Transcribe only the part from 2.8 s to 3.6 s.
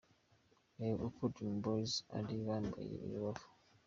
i Rubavu.